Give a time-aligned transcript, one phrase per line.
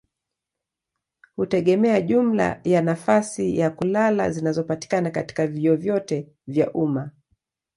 [1.35, 7.11] hutegemea jumla ya nafasi za kulala zinazopatikana katika vyuo vyote vya umma.